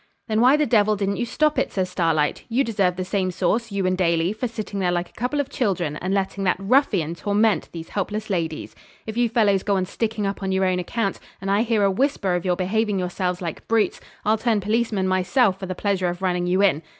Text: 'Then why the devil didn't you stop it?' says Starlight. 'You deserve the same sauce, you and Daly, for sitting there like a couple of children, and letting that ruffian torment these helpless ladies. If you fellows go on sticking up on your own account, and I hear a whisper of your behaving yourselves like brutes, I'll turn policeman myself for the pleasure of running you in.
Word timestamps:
'Then 0.27 0.41
why 0.41 0.57
the 0.57 0.65
devil 0.65 0.95
didn't 0.95 1.17
you 1.17 1.27
stop 1.27 1.59
it?' 1.59 1.71
says 1.71 1.87
Starlight. 1.87 2.43
'You 2.49 2.63
deserve 2.63 2.95
the 2.95 3.05
same 3.05 3.29
sauce, 3.29 3.71
you 3.71 3.85
and 3.85 3.95
Daly, 3.95 4.33
for 4.33 4.47
sitting 4.47 4.79
there 4.79 4.91
like 4.91 5.07
a 5.07 5.13
couple 5.13 5.39
of 5.39 5.47
children, 5.47 5.95
and 5.97 6.11
letting 6.11 6.43
that 6.43 6.55
ruffian 6.57 7.13
torment 7.13 7.69
these 7.71 7.89
helpless 7.89 8.27
ladies. 8.27 8.75
If 9.05 9.15
you 9.15 9.29
fellows 9.29 9.61
go 9.61 9.75
on 9.75 9.85
sticking 9.85 10.25
up 10.25 10.41
on 10.41 10.51
your 10.51 10.65
own 10.65 10.79
account, 10.79 11.19
and 11.39 11.51
I 11.51 11.61
hear 11.61 11.83
a 11.83 11.91
whisper 11.91 12.33
of 12.33 12.45
your 12.45 12.55
behaving 12.55 12.97
yourselves 12.97 13.43
like 13.43 13.67
brutes, 13.67 14.01
I'll 14.25 14.39
turn 14.39 14.59
policeman 14.59 15.07
myself 15.07 15.59
for 15.59 15.67
the 15.67 15.75
pleasure 15.75 16.07
of 16.09 16.23
running 16.23 16.47
you 16.47 16.63
in. 16.63 16.81